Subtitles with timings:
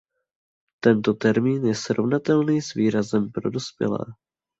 [0.83, 4.01] Tento termín je srovnatelný s výrazem „pro dospělé“.